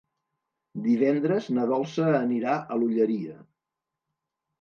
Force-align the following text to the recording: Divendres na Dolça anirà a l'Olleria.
Divendres 0.85 1.49
na 1.57 1.65
Dolça 1.71 2.07
anirà 2.21 2.55
a 2.61 2.79
l'Olleria. 2.81 3.37